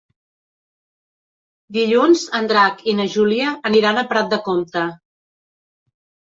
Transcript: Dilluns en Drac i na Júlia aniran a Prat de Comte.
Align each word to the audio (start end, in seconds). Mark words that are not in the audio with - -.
Dilluns 1.77 2.23
en 2.39 2.49
Drac 2.53 2.81
i 2.93 2.95
na 3.01 3.05
Júlia 3.17 3.53
aniran 3.71 4.01
a 4.01 4.05
Prat 4.15 4.33
de 4.33 4.41
Comte. 4.49 4.87